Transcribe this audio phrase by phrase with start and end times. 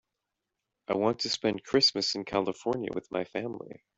[0.87, 3.83] I want to spend Christmas in California with my family.